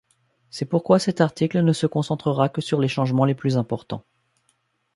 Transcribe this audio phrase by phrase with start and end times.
[0.49, 4.03] C'est pourquoi cet article ne se concentrera que sur les changements les plus importants.